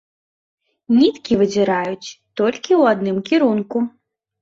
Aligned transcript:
Ніткі 0.99 1.37
выдзіраюць 1.43 2.15
толькі 2.43 2.69
ў 2.81 2.97
адным 2.97 3.17
кірунку. 3.33 3.89